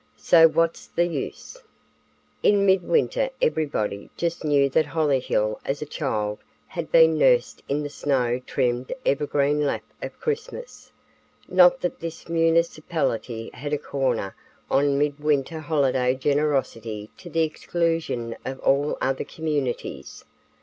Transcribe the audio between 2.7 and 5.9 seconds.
winter everybody just knew that Hollyhill as a